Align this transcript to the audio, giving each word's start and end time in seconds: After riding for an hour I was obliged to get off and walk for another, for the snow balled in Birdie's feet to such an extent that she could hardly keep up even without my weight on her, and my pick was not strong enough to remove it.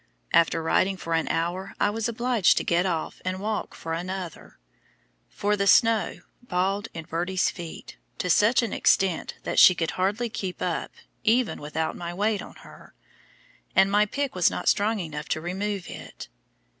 After 0.33 0.63
riding 0.63 0.97
for 0.97 1.13
an 1.13 1.27
hour 1.27 1.75
I 1.79 1.91
was 1.91 2.09
obliged 2.09 2.57
to 2.57 2.63
get 2.63 2.87
off 2.87 3.21
and 3.23 3.39
walk 3.39 3.75
for 3.75 3.93
another, 3.93 4.57
for 5.29 5.55
the 5.55 5.67
snow 5.67 6.21
balled 6.41 6.87
in 6.95 7.05
Birdie's 7.05 7.51
feet 7.51 7.97
to 8.17 8.27
such 8.27 8.63
an 8.63 8.73
extent 8.73 9.35
that 9.43 9.59
she 9.59 9.75
could 9.75 9.91
hardly 9.91 10.27
keep 10.27 10.59
up 10.59 10.89
even 11.23 11.61
without 11.61 11.95
my 11.95 12.15
weight 12.15 12.41
on 12.41 12.55
her, 12.65 12.95
and 13.75 13.91
my 13.91 14.07
pick 14.07 14.33
was 14.33 14.49
not 14.49 14.67
strong 14.67 14.99
enough 14.99 15.29
to 15.29 15.39
remove 15.39 15.87
it. 15.87 16.29